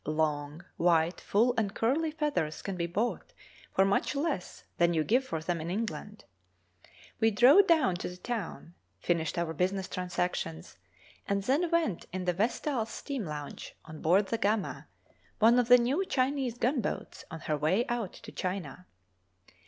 Long, 0.07 0.65
white, 0.77 1.21
full, 1.21 1.53
and 1.59 1.75
curly 1.75 2.09
feathers 2.09 2.63
can 2.63 2.75
be 2.75 2.87
bought 2.87 3.33
for 3.71 3.85
much 3.85 4.15
less 4.15 4.63
than 4.79 4.95
you 4.95 5.03
give 5.03 5.23
for 5.23 5.41
them 5.43 5.61
in 5.61 5.69
England. 5.69 6.25
We 7.19 7.29
drove 7.29 7.67
down 7.67 7.97
to 7.97 8.09
the 8.09 8.17
town, 8.17 8.73
finished 8.97 9.37
our 9.37 9.53
business 9.53 9.87
transactions, 9.87 10.75
and 11.27 11.43
then 11.43 11.69
went 11.69 12.07
in 12.11 12.25
the 12.25 12.33
'Vestal's' 12.33 12.89
steam 12.89 13.25
launch 13.25 13.75
on 13.85 14.01
board 14.01 14.25
the 14.29 14.39
'Gamma,' 14.39 14.87
one 15.37 15.59
of 15.59 15.67
the 15.67 15.77
new 15.77 16.03
Chinese 16.05 16.57
gunboats 16.57 17.23
on 17.29 17.41
her 17.41 17.55
way 17.55 17.85
out 17.85 18.13
to 18.13 18.31
China. 18.31 18.87